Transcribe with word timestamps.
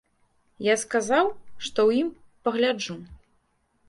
Я 0.67 0.77
сказаў, 0.83 1.29
што 1.65 1.79
ў 1.89 2.05
ім 2.05 2.09
пагляджу. 2.47 2.95